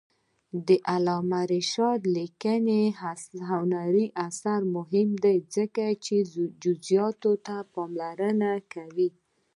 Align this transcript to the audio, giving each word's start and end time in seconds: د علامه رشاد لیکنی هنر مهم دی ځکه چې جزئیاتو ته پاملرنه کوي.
د 0.67 0.69
علامه 0.93 1.41
رشاد 1.53 2.01
لیکنی 2.17 2.83
هنر 3.49 3.93
مهم 4.75 5.09
دی 5.23 5.37
ځکه 5.55 5.85
چې 6.05 6.15
جزئیاتو 6.63 7.31
ته 7.45 7.55
پاملرنه 7.73 8.51
کوي. 8.73 9.09